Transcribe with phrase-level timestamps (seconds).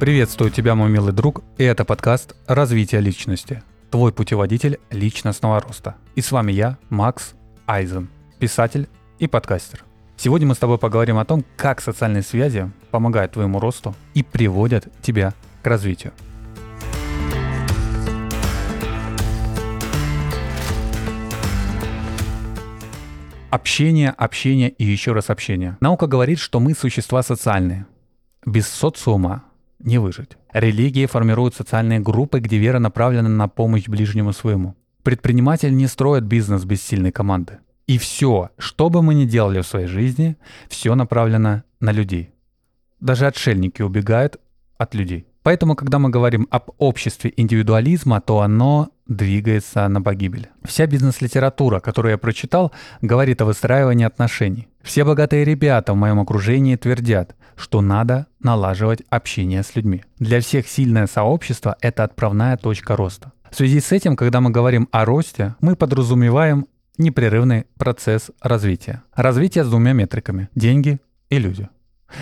[0.00, 5.94] Приветствую тебя, мой милый друг, и это подкаст «Развитие личности», твой путеводитель личностного роста.
[6.16, 8.08] И с вами я, Макс Айзен,
[8.40, 8.88] писатель
[9.20, 9.84] и подкастер.
[10.16, 14.88] Сегодня мы с тобой поговорим о том, как социальные связи помогают твоему росту и приводят
[15.00, 16.12] тебя к развитию.
[23.48, 25.78] Общение, общение и еще раз общение.
[25.80, 27.86] Наука говорит, что мы существа социальные.
[28.44, 29.44] Без социума
[29.84, 30.36] не выжить.
[30.52, 34.74] Религии формируют социальные группы, где вера направлена на помощь ближнему своему.
[35.02, 37.58] Предприниматель не строит бизнес без сильной команды.
[37.86, 40.36] И все, что бы мы ни делали в своей жизни,
[40.68, 42.30] все направлено на людей.
[43.00, 44.40] Даже отшельники убегают
[44.78, 45.26] от людей.
[45.42, 50.48] Поэтому, когда мы говорим об обществе индивидуализма, то оно двигается на погибель.
[50.64, 54.68] Вся бизнес-литература, которую я прочитал, говорит о выстраивании отношений.
[54.84, 60.04] Все богатые ребята в моем окружении твердят, что надо налаживать общение с людьми.
[60.18, 63.32] Для всех сильное сообщество– это отправная точка роста.
[63.50, 66.66] В связи с этим, когда мы говорим о росте, мы подразумеваем
[66.98, 69.02] непрерывный процесс развития.
[69.14, 71.66] Развитие с двумя метриками– деньги и люди.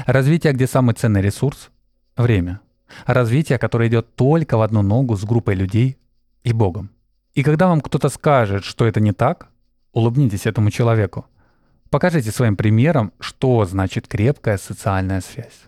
[0.06, 1.70] Развитие, где самый ценный ресурс–
[2.16, 2.60] время.
[3.06, 5.98] Развитие, которое идет только в одну ногу с группой людей
[6.44, 6.90] и Богом.
[7.34, 9.48] И когда вам кто-то скажет, что это не так,
[9.92, 11.26] улыбнитесь этому человеку.
[11.92, 15.64] Покажите своим примером, что значит крепкая социальная связь.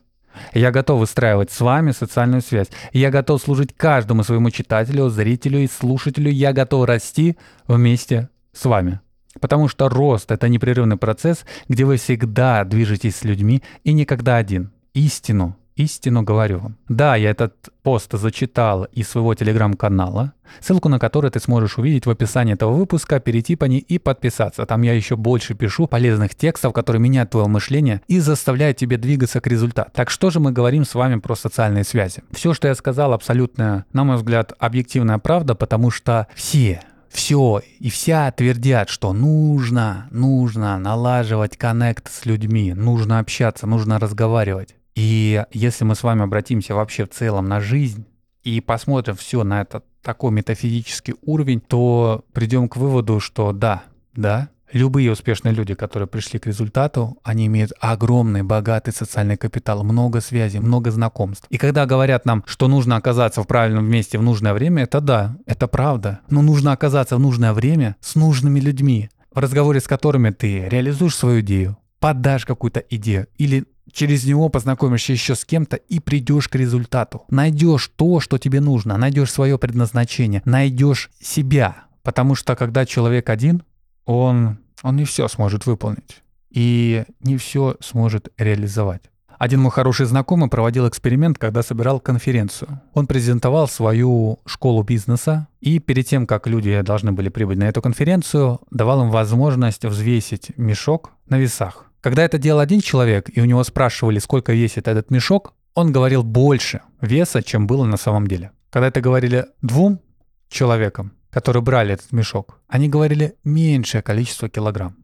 [0.54, 2.68] Я готов выстраивать с вами социальную связь.
[2.94, 6.30] Я готов служить каждому своему читателю, зрителю и слушателю.
[6.30, 7.36] Я готов расти
[7.68, 9.00] вместе с вами.
[9.38, 14.72] Потому что рост— это непрерывный процесс, где вы всегда движетесь с людьми и никогда один.
[14.94, 16.76] Истину истину говорю вам.
[16.88, 22.10] Да, я этот пост зачитал из своего телеграм-канала, ссылку на который ты сможешь увидеть в
[22.10, 24.66] описании этого выпуска, перейти по ней и подписаться.
[24.66, 29.40] Там я еще больше пишу полезных текстов, которые меняют твое мышление и заставляют тебе двигаться
[29.40, 29.90] к результату.
[29.94, 32.22] Так что же мы говорим с вами про социальные связи?
[32.30, 36.80] Все, что я сказал, абсолютно, на мой взгляд, объективная правда, потому что все
[37.14, 44.74] все и вся твердят, что нужно, нужно налаживать коннект с людьми, нужно общаться, нужно разговаривать.
[44.94, 48.06] И если мы с вами обратимся вообще в целом на жизнь
[48.42, 53.84] и посмотрим все на этот такой метафизический уровень, то придем к выводу, что да,
[54.14, 60.20] да, любые успешные люди, которые пришли к результату, они имеют огромный, богатый социальный капитал, много
[60.20, 61.46] связей, много знакомств.
[61.48, 65.36] И когда говорят нам, что нужно оказаться в правильном месте в нужное время, это да,
[65.46, 66.20] это правда.
[66.28, 71.16] Но нужно оказаться в нужное время с нужными людьми, в разговоре с которыми ты реализуешь
[71.16, 76.54] свою идею, подашь какую-то идею или через него познакомишься еще с кем-то и придешь к
[76.54, 77.24] результату.
[77.30, 81.84] Найдешь то, что тебе нужно, найдешь свое предназначение, найдешь себя.
[82.02, 83.62] Потому что когда человек один,
[84.04, 89.04] он, он не все сможет выполнить и не все сможет реализовать.
[89.38, 92.82] Один мой хороший знакомый проводил эксперимент, когда собирал конференцию.
[92.92, 97.80] Он презентовал свою школу бизнеса, и перед тем, как люди должны были прибыть на эту
[97.80, 101.90] конференцию, давал им возможность взвесить мешок на весах.
[102.04, 106.22] Когда это делал один человек, и у него спрашивали, сколько весит этот мешок, он говорил
[106.22, 108.50] больше веса, чем было на самом деле.
[108.68, 110.02] Когда это говорили двум
[110.50, 114.96] человекам, которые брали этот мешок, они говорили меньшее количество килограмм.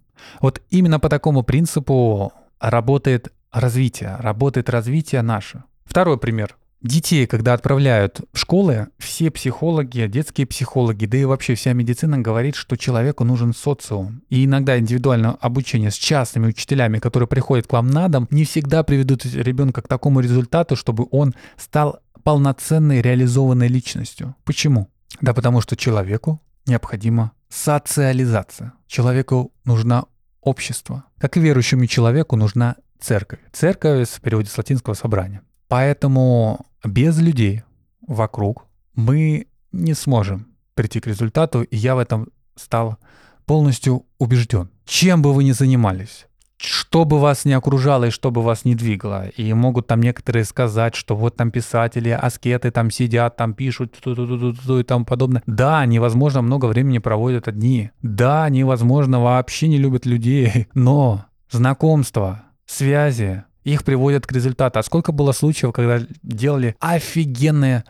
[0.42, 5.64] Вот именно по такому принципу работает развитие, работает развитие наше.
[5.86, 6.58] Второй пример.
[6.82, 12.54] Детей, когда отправляют в школы, все психологи, детские психологи, да и вообще вся медицина говорит,
[12.54, 14.22] что человеку нужен социум.
[14.30, 18.82] И иногда индивидуальное обучение с частными учителями, которые приходят к вам на дом, не всегда
[18.82, 24.34] приведут ребенка к такому результату, чтобы он стал полноценной реализованной личностью.
[24.44, 24.88] Почему?
[25.20, 28.72] Да потому что человеку необходима социализация.
[28.86, 30.04] Человеку нужна
[30.40, 31.04] общество.
[31.18, 33.40] Как и верующему человеку нужна церковь.
[33.52, 35.42] Церковь в переводе с латинского собрания.
[35.68, 37.62] Поэтому без людей
[38.06, 42.98] вокруг мы не сможем прийти к результату, и я в этом стал
[43.44, 44.70] полностью убежден.
[44.84, 46.26] Чем бы вы ни занимались,
[46.56, 49.28] что бы вас не окружало и что бы вас не двигало.
[49.28, 54.12] И могут там некоторые сказать, что вот там писатели, аскеты там сидят, там пишут ту
[54.12, 55.42] -ту -ту -ту и тому подобное.
[55.46, 57.90] Да, невозможно много времени проводят одни.
[58.02, 60.68] Да, невозможно вообще не любят людей.
[60.74, 64.78] Но знакомства, связи, их приводят к результату.
[64.78, 67.84] А сколько было случаев, когда делали офигенные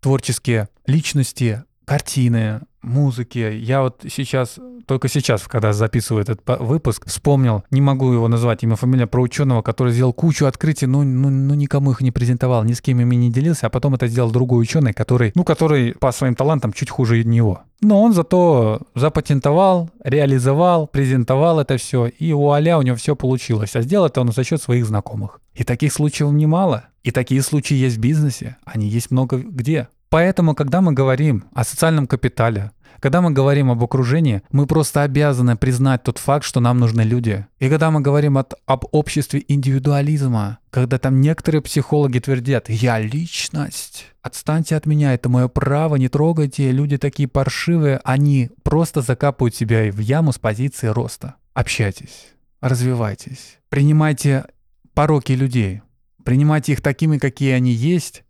[0.00, 3.38] творческие личности, картины, музыки.
[3.38, 8.76] Я вот сейчас, только сейчас, когда записываю этот выпуск, вспомнил, не могу его назвать, имя,
[8.76, 12.72] фамилия, про ученого, который сделал кучу открытий, но, ну, ну, никому их не презентовал, ни
[12.72, 16.12] с кем ими не делился, а потом это сделал другой ученый, который, ну, который по
[16.12, 17.62] своим талантам чуть хуже него.
[17.80, 23.76] Но он зато запатентовал, реализовал, презентовал это все, и у Аля у него все получилось.
[23.76, 25.40] А сделал это он за счет своих знакомых.
[25.54, 26.84] И таких случаев немало.
[27.04, 28.56] И такие случаи есть в бизнесе.
[28.64, 29.88] Они есть много где.
[30.10, 35.56] Поэтому, когда мы говорим о социальном капитале, когда мы говорим об окружении, мы просто обязаны
[35.56, 37.46] признать тот факт, что нам нужны люди.
[37.60, 44.06] И когда мы говорим от, об обществе индивидуализма, когда там некоторые психологи твердят «я личность»,
[44.20, 49.90] отстаньте от меня, это мое право, не трогайте, люди такие паршивые, они просто закапывают себя
[49.92, 51.36] в яму с позиции роста.
[51.54, 54.46] Общайтесь, развивайтесь, принимайте
[54.94, 55.82] пороки людей,
[56.24, 58.24] принимайте их такими, какие они есть,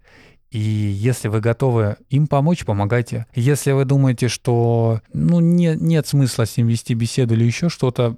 [0.51, 3.27] и если вы готовы им помочь, помогайте.
[3.35, 8.17] Если вы думаете, что ну, не, нет смысла с ним вести беседу или еще что-то,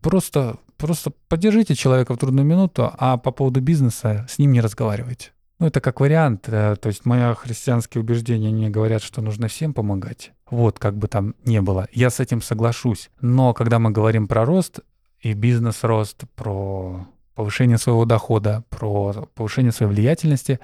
[0.00, 5.30] просто, просто поддержите человека в трудную минуту, а по поводу бизнеса с ним не разговаривайте.
[5.60, 6.48] Ну, это как вариант.
[6.48, 10.32] Э, то есть мои христианские убеждения не говорят, что нужно всем помогать.
[10.50, 11.88] Вот, как бы там ни было.
[11.92, 13.10] Я с этим соглашусь.
[13.20, 14.80] Но когда мы говорим про рост
[15.20, 20.60] и бизнес-рост, про повышение своего дохода, про повышение своей влиятельности,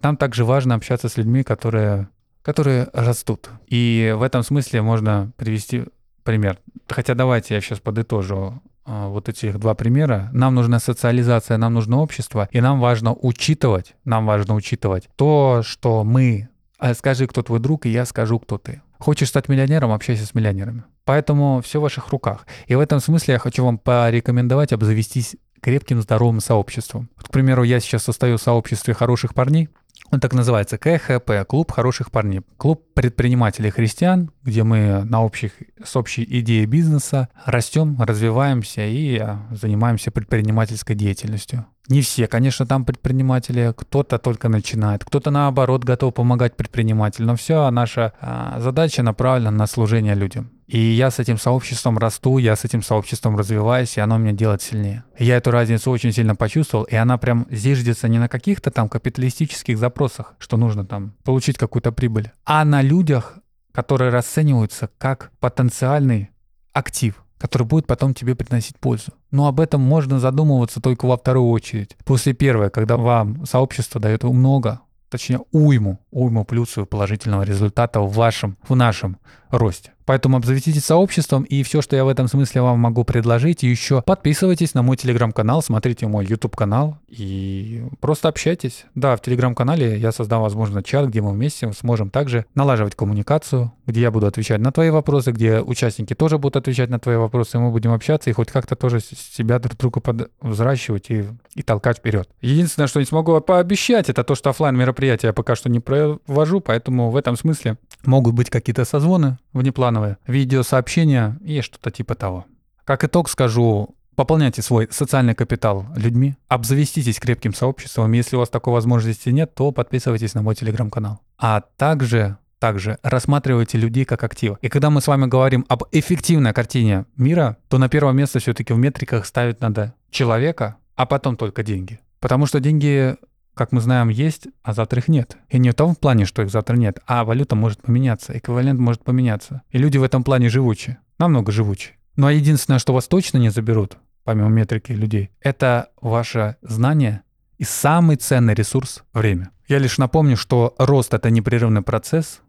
[0.00, 2.08] там также важно общаться с людьми, которые,
[2.42, 3.50] которые растут.
[3.66, 5.84] И в этом смысле можно привести
[6.22, 6.58] пример.
[6.88, 10.30] Хотя давайте я сейчас подытожу а, вот этих два примера.
[10.32, 16.04] Нам нужна социализация, нам нужно общество, и нам важно учитывать, нам важно учитывать то, что
[16.04, 16.48] мы,
[16.78, 18.80] а, скажи, кто твой друг, и я скажу, кто ты.
[18.98, 20.84] Хочешь стать миллионером, общайся с миллионерами.
[21.04, 22.46] Поэтому все в ваших руках.
[22.66, 25.36] И в этом смысле я хочу вам порекомендовать обзавестись
[25.68, 27.10] крепким, здоровым сообществом.
[27.16, 29.68] Вот, к примеру, я сейчас состою в сообществе хороших парней,
[30.10, 32.40] он так называется КХП, Клуб хороших парней.
[32.56, 35.52] Клуб предпринимателей христиан, где мы на общих,
[35.84, 41.66] с общей идеей бизнеса растем, развиваемся и а, занимаемся предпринимательской деятельностью.
[41.88, 47.70] Не все, конечно, там предприниматели, кто-то только начинает, кто-то наоборот готов помогать предпринимателю, но все
[47.70, 50.50] наша а, задача направлена на служение людям.
[50.66, 54.60] И я с этим сообществом расту, я с этим сообществом развиваюсь, и оно меня делает
[54.60, 55.04] сильнее.
[55.18, 59.78] Я эту разницу очень сильно почувствовал, и она прям зиждется не на каких-то там капиталистических
[59.78, 63.38] запросах, что нужно там получить какую-то прибыль, а на людях,
[63.72, 66.32] которые расцениваются как потенциальный
[66.74, 69.12] актив, который будет потом тебе приносить пользу.
[69.30, 71.96] Но об этом можно задумываться только во вторую очередь.
[72.04, 78.56] После первой, когда вам сообщество дает много, точнее уйму, уйму плюсов положительного результата в вашем,
[78.68, 79.18] в нашем
[79.50, 79.92] росте.
[80.08, 84.72] Поэтому обзаведитесь сообществом, и все, что я в этом смысле вам могу предложить, еще подписывайтесь
[84.72, 88.86] на мой телеграм-канал, смотрите мой YouTube-канал и просто общайтесь.
[88.94, 94.00] Да, в телеграм-канале я создам, возможно, чат, где мы вместе сможем также налаживать коммуникацию, где
[94.00, 97.60] я буду отвечать на твои вопросы, где участники тоже будут отвечать на твои вопросы, и
[97.60, 100.30] мы будем общаться и хоть как-то тоже себя друг другу под...
[100.40, 102.30] взращивать и, и толкать вперед.
[102.40, 106.62] Единственное, что не смогу пообещать, это то, что офлайн мероприятия я пока что не провожу,
[106.62, 112.46] поэтому в этом смысле могут быть какие-то созвоны внеплановые, видеосообщения и что-то типа того.
[112.84, 118.12] Как итог скажу, пополняйте свой социальный капитал людьми, обзавеститесь крепким сообществом.
[118.12, 121.20] Если у вас такой возможности нет, то подписывайтесь на мой телеграм-канал.
[121.38, 124.58] А также также рассматривайте людей как активы.
[124.62, 128.72] И когда мы с вами говорим об эффективной картине мира, то на первое место все-таки
[128.72, 132.00] в метриках ставить надо человека, а потом только деньги.
[132.20, 133.16] Потому что деньги
[133.58, 135.36] как мы знаем, есть, а завтра их нет.
[135.50, 139.04] И не в том плане, что их завтра нет, а валюта может поменяться, эквивалент может
[139.04, 139.62] поменяться.
[139.70, 141.98] И люди в этом плане живучи, намного живучи.
[142.16, 147.22] Ну а единственное, что вас точно не заберут, помимо метрики людей, это ваше знание
[147.58, 149.50] и самый ценный ресурс— время.
[149.66, 152.40] Я лишь напомню, что рост— это непрерывный процесс,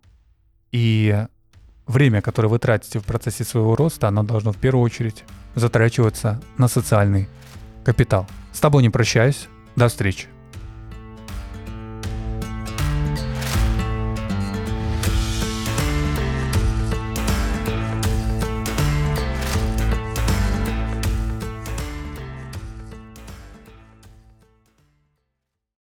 [0.72, 1.25] и
[1.88, 5.24] время, которое вы тратите в процессе своего роста, оно должно в первую очередь
[5.56, 7.28] затрачиваться на социальный
[7.84, 8.28] капитал.
[8.54, 9.48] С тобой не прощаюсь.
[9.75, 10.28] До встречи.